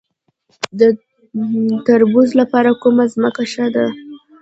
[0.79, 0.81] د
[1.87, 3.87] تربوز لپاره کومه ځمکه ښه ده؟